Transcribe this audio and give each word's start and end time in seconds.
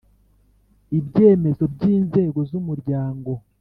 ibyemezo 0.99 1.63
by 1.73 1.81
inzego 1.95 2.39
z 2.49 2.51
Umuryango 2.59 3.31